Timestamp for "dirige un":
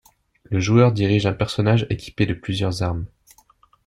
0.93-1.33